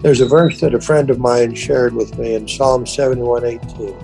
[0.00, 3.96] There's a verse that a friend of mine shared with me in Psalm 71:18.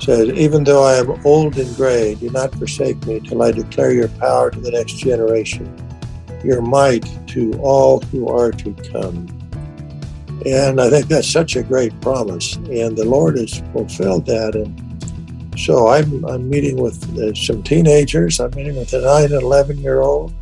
[0.00, 3.92] says, Even though I am old and gray, do not forsake me till I declare
[3.92, 5.68] your power to the next generation,
[6.42, 9.26] your might to all who are to come.
[10.46, 12.56] And I think that's such a great promise.
[12.56, 14.54] And the Lord has fulfilled that.
[14.54, 18.40] And so I'm, I'm meeting with uh, some teenagers.
[18.40, 20.32] I'm meeting with a 9 and 11 year old,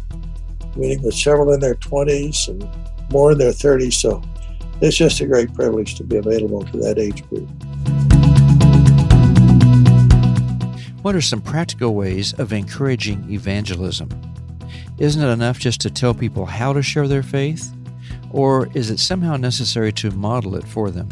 [0.77, 2.69] meeting with several in their 20s and
[3.11, 3.95] more in their 30s.
[3.95, 4.23] So
[4.81, 7.49] it's just a great privilege to be available to that age group.
[11.03, 14.11] What are some practical ways of encouraging evangelism?
[14.99, 17.73] Isn't it enough just to tell people how to share their faith?
[18.33, 21.09] Or is it somehow necessary to model it for them?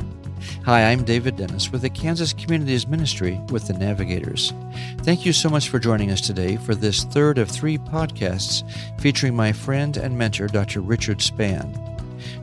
[0.64, 4.52] Hi, I'm David Dennis with the Kansas Communities Ministry with the Navigators.
[5.02, 8.68] Thank you so much for joining us today for this third of three podcasts
[9.00, 10.80] featuring my friend and mentor, Dr.
[10.80, 11.93] Richard Spann.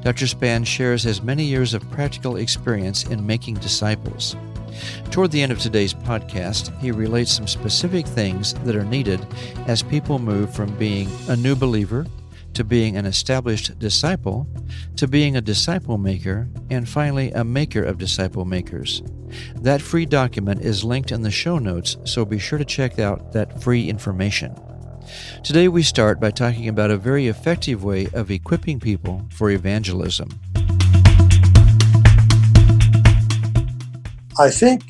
[0.02, 0.26] Dr.
[0.26, 4.36] Spann shares his many years of practical experience in making disciples.
[5.12, 9.26] Toward the end of today's podcast, he relates some specific things that are needed
[9.68, 12.06] as people move from being a new believer
[12.54, 14.48] to being an established disciple
[14.98, 19.02] to being a disciple maker and finally a maker of disciple makers.
[19.56, 23.32] That free document is linked in the show notes, so be sure to check out
[23.32, 24.56] that free information.
[25.44, 30.30] Today, we start by talking about a very effective way of equipping people for evangelism.
[34.40, 34.84] I think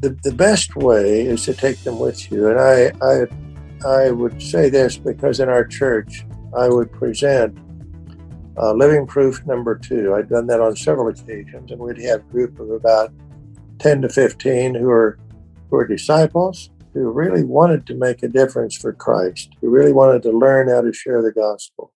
[0.00, 2.48] the, the best way is to take them with you.
[2.48, 3.26] And I, I,
[3.86, 6.24] I would say this because in our church,
[6.56, 7.58] I would present
[8.56, 10.14] uh, living proof number two.
[10.14, 13.12] I'd done that on several occasions, and we'd have a group of about
[13.78, 15.18] 10 to 15 who are,
[15.68, 20.22] who are disciples who really wanted to make a difference for Christ, who really wanted
[20.22, 21.92] to learn how to share the gospel.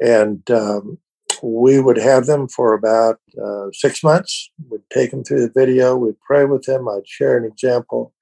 [0.00, 0.96] And um,
[1.42, 4.50] we would have them for about uh, six months.
[4.70, 8.14] We'd take them through the video, we'd pray with them, I'd share an example,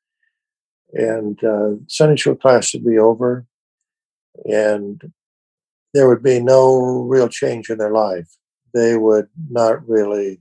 [0.93, 3.47] and uh, Sunday school class would be over,
[4.47, 5.01] and
[5.95, 8.29] there would be no real change in their life.
[8.75, 10.41] They would not really,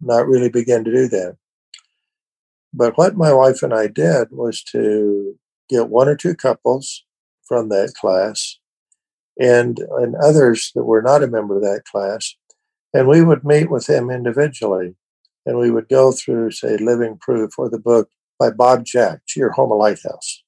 [0.00, 1.36] not really begin to do that.
[2.76, 5.38] But what my wife and I did was to
[5.70, 7.04] get one or two couples
[7.48, 8.58] from that class
[9.40, 12.36] and, and others that were not a member of that class.
[12.92, 14.94] And we would meet with them individually.
[15.46, 19.40] And we would go through, say, Living Proof or the book by Bob Jack, To
[19.40, 20.42] Your Home a Lighthouse.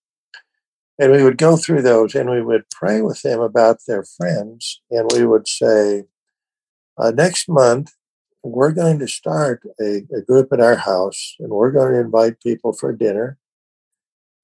[0.99, 4.83] And we would go through those and we would pray with them about their friends.
[4.91, 6.05] And we would say,
[6.99, 7.93] uh, next month,
[8.43, 12.41] we're going to start a, a, group at our house and we're going to invite
[12.41, 13.37] people for dinner.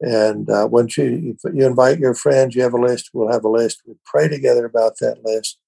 [0.01, 3.49] And uh, once you, you invite your friends, you have a list, we'll have a
[3.49, 3.83] list.
[3.87, 5.59] We pray together about that list.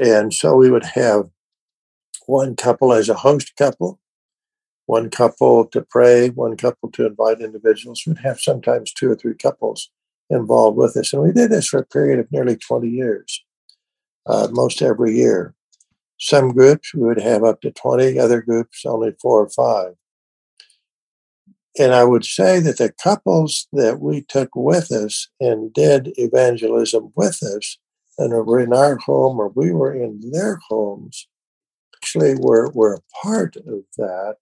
[0.00, 1.28] And so we would have
[2.26, 4.00] one couple as a host couple,
[4.86, 8.02] one couple to pray, one couple to invite individuals.
[8.06, 9.90] We'd have sometimes two or three couples
[10.30, 11.12] involved with us.
[11.12, 13.44] And we did this for a period of nearly 20 years,
[14.26, 15.54] uh, most every year.
[16.18, 19.94] Some groups we would have up to 20, other groups only four or five.
[21.78, 27.12] And I would say that the couples that we took with us and did evangelism
[27.14, 27.78] with us
[28.18, 31.28] and were in our home or we were in their homes
[31.96, 34.36] actually were, were a part of that.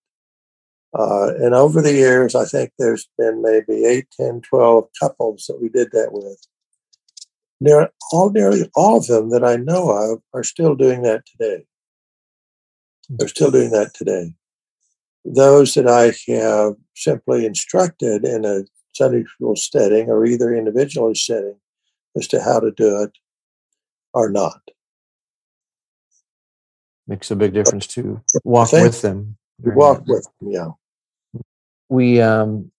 [0.99, 5.61] Uh, and over the years, I think there's been maybe 8, 10, 12 couples that
[5.61, 6.47] we did that with.
[7.61, 11.65] Near, all, nearly all of them that I know of are still doing that today.
[13.09, 14.35] They're still doing that today.
[15.25, 21.57] Those that I have simply instructed in a Sunday school setting or either individually setting
[22.17, 23.13] as to how to do it
[24.15, 24.61] are not.
[27.07, 29.37] Makes a big difference to walk with them.
[29.63, 30.71] Walk with them, yeah.
[31.89, 32.73] We um,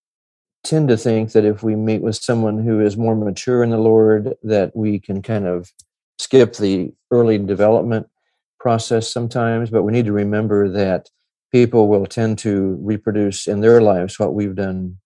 [0.68, 3.78] tend to think that if we meet with someone who is more mature in the
[3.78, 5.72] Lord, that we can kind of
[6.18, 8.06] skip the early development
[8.60, 11.08] process sometimes, but we need to remember that
[11.52, 14.98] people will tend to reproduce in their lives what we've done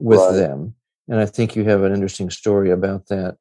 [0.00, 0.32] with right.
[0.32, 0.74] them.
[1.08, 3.36] And I think you have an interesting story about that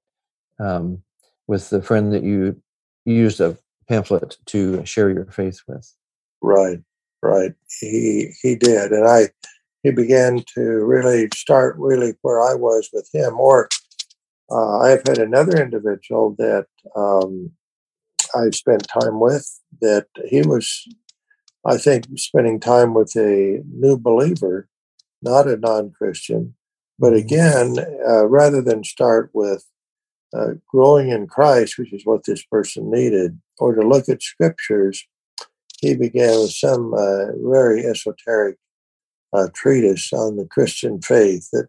[0.59, 1.01] um,
[1.47, 2.61] with the friend that you
[3.05, 3.57] used a
[3.87, 5.89] pamphlet to share your faith with.
[6.41, 6.79] Right,
[7.21, 7.53] right.
[7.79, 9.29] He he did, and I
[9.83, 13.39] he began to really start really where I was with him.
[13.39, 13.69] Or
[14.51, 17.51] uh, I've had another individual that um,
[18.35, 19.47] I spent time with
[19.81, 20.87] that he was,
[21.65, 24.67] I think, spending time with a new believer,
[25.21, 26.55] not a non Christian.
[26.99, 27.25] But mm-hmm.
[27.25, 27.75] again,
[28.07, 29.65] uh, rather than start with
[30.33, 35.05] uh, growing in Christ, which is what this person needed, or to look at scriptures,
[35.79, 38.57] he began with some uh, very esoteric
[39.33, 41.67] uh, treatise on the Christian faith that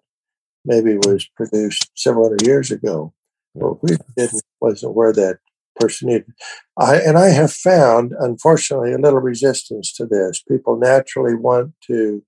[0.65, 3.13] maybe was produced several hundred years ago.
[3.55, 5.39] But we didn't wasn't where that
[5.77, 6.33] person needed.
[6.79, 10.43] I and I have found, unfortunately, a little resistance to this.
[10.43, 12.23] People naturally want to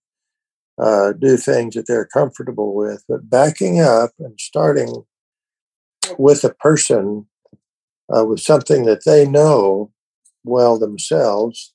[0.79, 5.05] uh, do things that they're comfortable with, but backing up and starting
[6.19, 7.27] with a person
[8.15, 9.91] uh, with something that they know
[10.45, 11.74] well themselves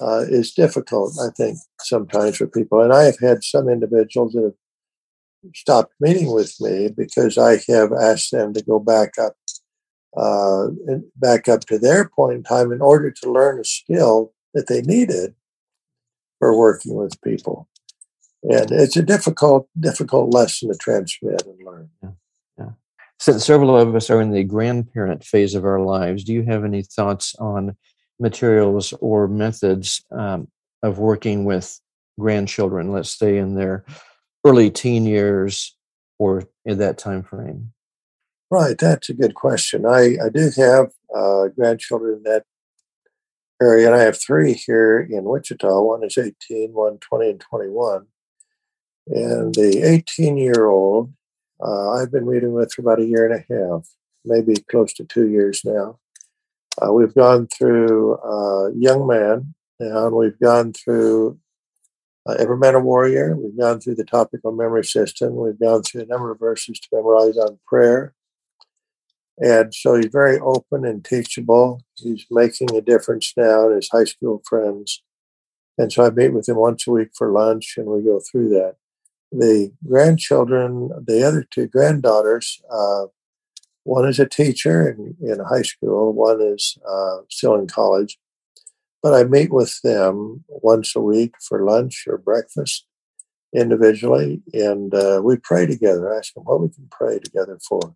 [0.00, 2.80] uh, is difficult, I think, sometimes for people.
[2.80, 7.92] And I have had some individuals that have stopped meeting with me because I have
[7.92, 9.36] asked them to go back up,
[10.16, 10.68] uh,
[11.16, 14.82] back up to their point in time in order to learn a skill that they
[14.82, 15.34] needed
[16.38, 17.68] for working with people.
[18.42, 21.90] And it's a difficult, difficult lesson to transmit and learn.
[22.02, 22.10] Yeah.
[22.58, 22.70] yeah.
[23.18, 26.64] Since several of us are in the grandparent phase of our lives, do you have
[26.64, 27.76] any thoughts on
[28.18, 30.48] materials or methods um,
[30.82, 31.80] of working with
[32.18, 33.84] grandchildren, let's say in their
[34.44, 35.76] early teen years
[36.18, 37.72] or in that time frame?
[38.50, 39.84] Right, that's a good question.
[39.84, 42.44] I, I do have uh, grandchildren in that
[43.60, 45.82] area, and I have three here in Wichita.
[45.82, 48.06] One is 18, one 20, and 21.
[49.08, 51.12] And the 18 year old,
[51.60, 53.88] uh, I've been meeting with for about a year and a half,
[54.24, 55.98] maybe close to two years now.
[56.80, 61.38] Uh, we've gone through uh, Young Man, and we've gone through
[62.26, 63.36] uh, Every Man a Warrior.
[63.36, 65.36] We've gone through the topical memory system.
[65.36, 68.14] We've gone through a number of verses to memorize on prayer.
[69.38, 71.82] And so he's very open and teachable.
[71.96, 75.02] He's making a difference now in his high school friends.
[75.78, 78.48] And so I meet with him once a week for lunch and we go through
[78.50, 78.76] that.
[79.30, 83.06] The grandchildren, the other two granddaughters, uh,
[83.86, 88.18] one is a teacher in, in high school, one is uh, still in college.
[89.02, 92.84] But I meet with them once a week for lunch or breakfast
[93.54, 96.12] individually, and uh, we pray together.
[96.12, 97.94] I ask them what we can pray together for.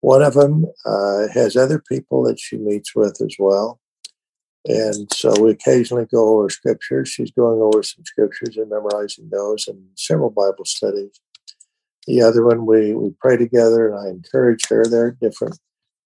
[0.00, 3.80] One of them uh, has other people that she meets with as well.
[4.64, 7.08] And so we occasionally go over scriptures.
[7.08, 11.18] She's going over some scriptures and memorizing those and several Bible studies.
[12.06, 14.84] The other one, we, we pray together and I encourage her.
[14.84, 15.58] There are different,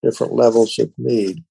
[0.03, 1.43] different levels of need.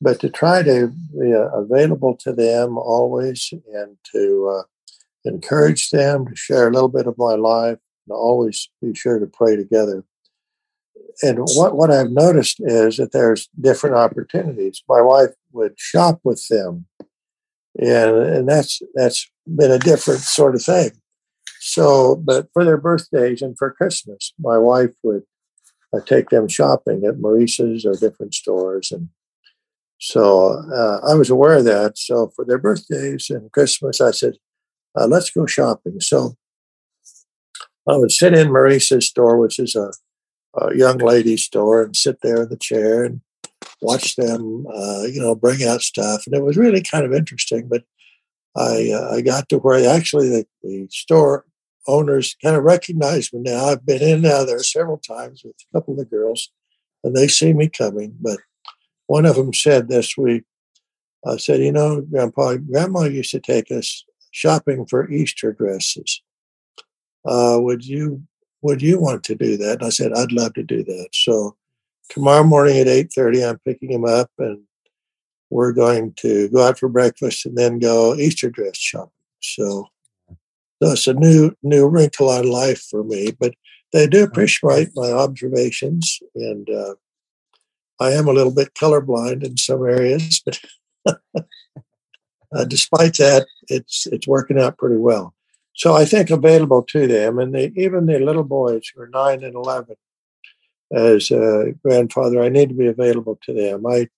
[0.00, 4.62] But to try to be uh, available to them always and to uh,
[5.24, 9.26] encourage them to share a little bit of my life and always be sure to
[9.26, 10.04] pray together.
[11.22, 14.82] And what, what I've noticed is that there's different opportunities.
[14.88, 16.86] My wife would shop with them.
[17.78, 20.90] And, and that's that's been a different sort of thing.
[21.60, 25.24] So, but for their birthdays and for Christmas, my wife would
[25.92, 28.90] uh, take them shopping at Maurice's or different stores.
[28.90, 29.10] And
[29.98, 31.98] so uh, I was aware of that.
[31.98, 34.34] So for their birthdays and Christmas, I said,
[34.98, 36.00] uh, let's go shopping.
[36.00, 36.34] So
[37.86, 39.92] I would sit in Maurice's store, which is a,
[40.54, 43.20] a young ladies store, and sit there in the chair and
[43.82, 46.22] watch them, uh, you know, bring out stuff.
[46.26, 47.68] And it was really kind of interesting.
[47.68, 47.84] But
[48.56, 51.44] I uh, I got to where actually the, the store
[51.86, 53.66] owners kind of recognize me now.
[53.66, 56.50] I've been in now there several times with a couple of the girls,
[57.02, 58.14] and they see me coming.
[58.20, 58.38] But
[59.06, 60.44] one of them said this week,
[61.26, 66.22] I said, you know, Grandpa, Grandma used to take us shopping for Easter dresses.
[67.24, 68.22] Uh, would you
[68.62, 69.78] would you want to do that?
[69.80, 71.08] And I said, I'd love to do that.
[71.12, 71.56] So
[72.08, 74.62] tomorrow morning at eight thirty, I'm picking him up, and
[75.50, 79.10] we're going to go out for breakfast and then go Easter dress shopping.
[79.40, 79.88] So
[80.80, 83.32] that's a new new wrinkle on life for me.
[83.38, 83.54] But
[83.92, 86.94] they do appreciate my observations, and uh,
[88.00, 90.60] I am a little bit colorblind in some areas, but
[92.54, 95.34] uh, despite that, it's it's working out pretty well.
[95.74, 99.44] So I think available to them, and they, even the little boys who are nine
[99.44, 99.96] and eleven,
[100.92, 103.86] as a grandfather, I need to be available to them.
[103.86, 104.08] I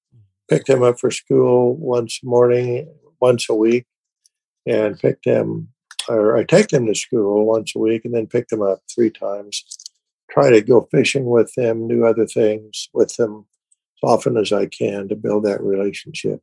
[0.49, 3.87] pick them up for school once morning, once a week,
[4.67, 5.69] and pick them
[6.09, 9.11] or I take them to school once a week and then pick them up three
[9.11, 9.65] times.
[10.31, 13.47] Try to go fishing with them, do other things with them
[14.03, 16.41] as often as I can to build that relationship.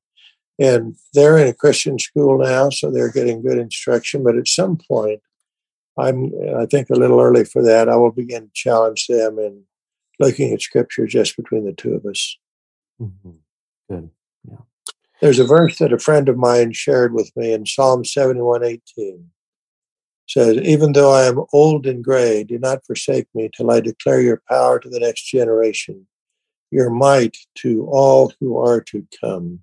[0.59, 4.23] And they're in a Christian school now, so they're getting good instruction.
[4.23, 5.21] But at some point,
[5.97, 7.89] I'm I think a little early for that.
[7.89, 9.63] I will begin to challenge them in
[10.19, 12.37] looking at scripture just between the two of us.
[13.01, 13.31] Mm-hmm.
[13.89, 14.09] Good.
[14.49, 14.57] Yeah.
[15.21, 19.29] There's a verse that a friend of mine shared with me in Psalm 71 18
[20.29, 24.21] says, Even though I am old and gray, do not forsake me till I declare
[24.21, 26.07] your power to the next generation
[26.71, 29.59] your might to all who are to come.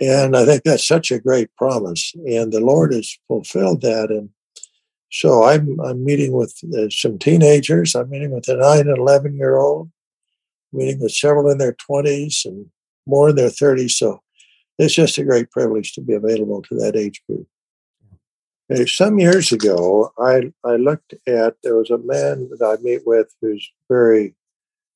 [0.00, 2.12] And I think that's such a great promise.
[2.26, 4.10] And the Lord has fulfilled that.
[4.10, 4.30] And
[5.10, 7.94] so I'm, I'm meeting with uh, some teenagers.
[7.94, 9.90] I'm meeting with a 9 and 11 year old,
[10.72, 12.66] meeting with several in their 20s and
[13.06, 13.92] more in their 30s.
[13.92, 14.22] So
[14.78, 17.46] it's just a great privilege to be available to that age group.
[18.86, 23.28] Some years ago, I, I looked at, there was a man that I meet with
[23.40, 24.34] who's very,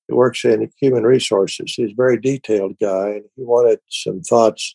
[0.09, 1.75] works in human resources.
[1.77, 4.75] He's a very detailed guy, and he wanted some thoughts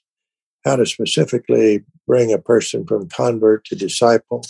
[0.63, 4.45] how to specifically bring a person from convert to disciple,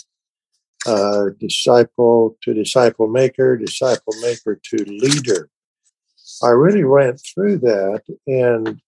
[0.86, 5.50] uh, disciple to disciple maker, disciple maker to leader.
[6.40, 8.80] I really went through that, and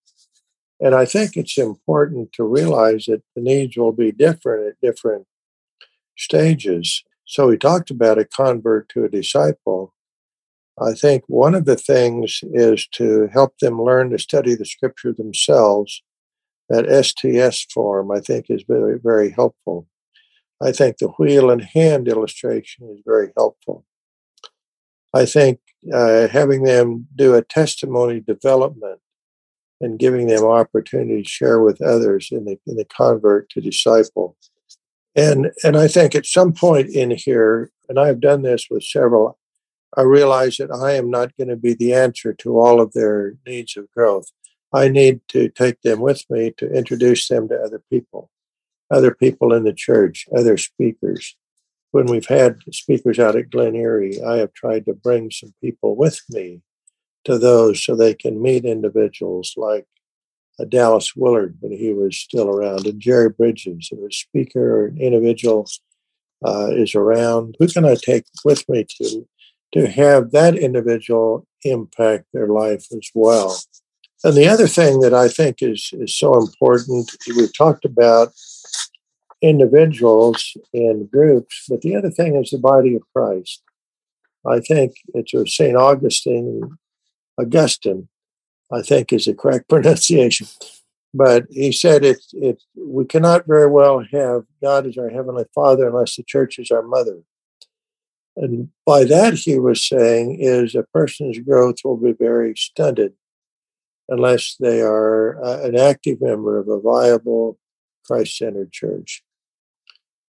[0.81, 5.27] and I think it's important to realize that the needs will be different at different
[6.19, 7.03] stages.
[7.25, 9.95] So we talked about a convert to a disciple.
[10.81, 15.13] I think one of the things is to help them learn to study the scripture
[15.13, 16.03] themselves.
[16.69, 19.87] That STS form, I think, is very, very helpful.
[20.61, 23.87] I think the wheel and hand illustration is very helpful.
[25.15, 25.61] I think
[25.93, 29.01] uh, having them do a testimony development
[29.81, 34.37] and giving them opportunity to share with others in the in the convert to disciple
[35.19, 39.37] and and I think at some point in here, and I've done this with several,
[39.97, 43.35] I realize that I am not going to be the answer to all of their
[43.45, 44.31] needs of growth.
[44.73, 48.31] I need to take them with me to introduce them to other people,
[48.91, 51.35] other people in the church, other speakers.
[51.91, 55.97] When we've had speakers out at Glen Eyrie, I have tried to bring some people
[55.97, 56.61] with me
[57.25, 59.87] to those so they can meet individuals like
[60.65, 65.01] Dallas Willard when he was still around, and Jerry Bridges, if a speaker or an
[65.01, 65.69] individual
[66.45, 69.27] uh, is around, who can I take with me to
[69.75, 73.59] to have that individual impact their life as well?
[74.25, 78.33] And the other thing that I think is is so important, we've talked about
[79.41, 83.63] individuals and groups, but the other thing is the body of Christ.
[84.47, 85.77] I think it's St.
[85.77, 86.79] Augustine,
[87.39, 88.09] Augustine
[88.73, 90.47] I think is the correct pronunciation.
[91.15, 95.89] But he said it, it we cannot very well have God as our heavenly Father
[95.89, 97.21] unless the church is our mother.
[98.37, 103.15] And by that he was saying is a person's growth will be very stunted
[104.09, 107.59] unless they are uh, an active member of a viable
[108.05, 109.23] Christ-centered church.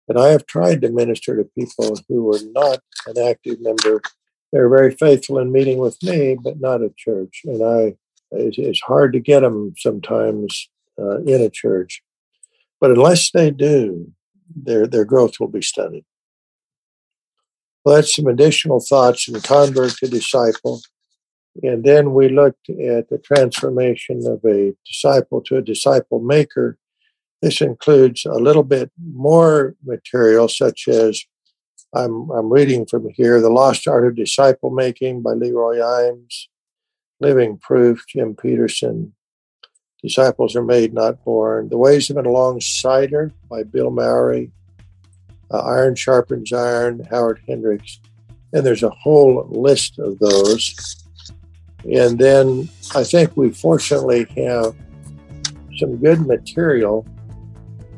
[0.08, 4.02] And I have tried to minister to people who were not an active member.
[4.52, 7.42] They're very faithful in meeting with me, but not at church.
[7.46, 7.96] And I
[8.32, 10.70] it's, it's hard to get them sometimes
[11.00, 12.02] uh, in a church.
[12.80, 14.12] But unless they do,
[14.56, 16.06] their, their growth will be stunted.
[17.84, 20.82] Well, that's some additional thoughts in convert to disciple.
[21.64, 26.78] And then we looked at the transformation of a disciple to a disciple maker.
[27.42, 31.24] This includes a little bit more material, such as
[31.94, 36.48] I'm, I'm reading from here The Lost Art of Disciple Making by Leroy Eims,
[37.20, 39.14] Living Proof, Jim Petersen.
[40.02, 41.68] Disciples are made, not born.
[41.68, 44.52] The Ways of an Alongsider by Bill Mowry.
[45.52, 48.00] Uh, iron Sharpens Iron, Howard Hendricks.
[48.54, 51.06] And there's a whole list of those.
[51.84, 54.76] And then I think we fortunately have
[55.78, 57.06] some good material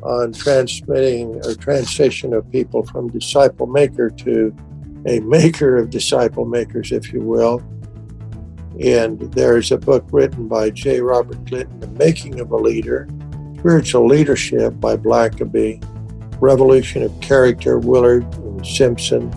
[0.02, 4.54] on transmitting or transition of people from disciple maker to
[5.06, 7.62] a maker of disciple makers, if you will.
[8.80, 11.00] And there's a book written by J.
[11.00, 13.08] Robert Clinton, The Making of a Leader,
[13.58, 15.82] Spiritual Leadership by Blackaby,
[16.40, 19.32] Revolution of Character, Willard and Simpson.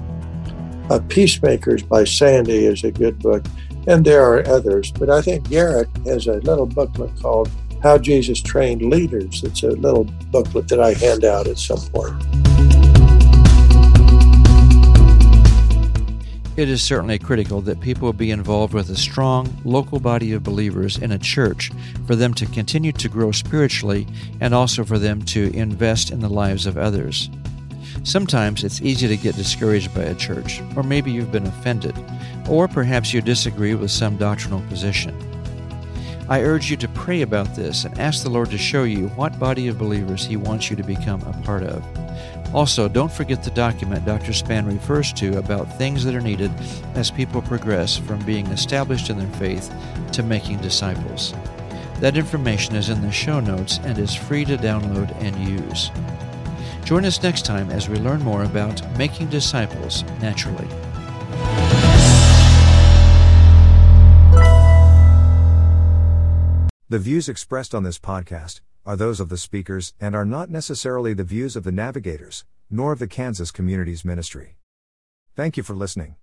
[0.90, 3.46] Uh, Peacemakers by Sande is a good book,
[3.88, 4.92] and there are others.
[4.92, 7.50] But I think Garrett has a little booklet called
[7.84, 9.44] How Jesus Trained Leaders.
[9.44, 12.85] It's a little booklet that I hand out at some point.
[16.58, 20.98] It is certainly critical that people be involved with a strong local body of believers
[20.98, 21.70] in a church
[22.08, 24.08] for them to continue to grow spiritually
[24.40, 27.30] and also for them to invest in the lives of others.
[28.04, 31.94] Sometimes it's easy to get discouraged by a church, or maybe you've been offended,
[32.48, 35.14] or perhaps you disagree with some doctrinal position.
[36.30, 39.40] I urge you to pray about this and ask the Lord to show you what
[39.40, 41.84] body of believers He wants you to become a part of.
[42.56, 44.32] Also, don't forget the document Dr.
[44.32, 46.50] Spann refers to about things that are needed
[46.94, 49.70] as people progress from being established in their faith
[50.14, 51.34] to making disciples.
[52.00, 55.92] That information is in the show notes and is free to download and use.
[56.86, 60.70] Join us next time as we learn more about making disciples naturally.
[66.88, 71.14] The views expressed on this podcast are those of the speakers and are not necessarily
[71.14, 74.58] the views of the navigators, nor of the Kansas Communities Ministry.
[75.36, 76.14] Thank you for listening.